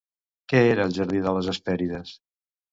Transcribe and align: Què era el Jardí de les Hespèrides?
Què 0.53 0.61
era 0.69 0.87
el 0.89 0.95
Jardí 0.95 1.23
de 1.27 1.35
les 1.37 1.53
Hespèrides? 1.55 2.19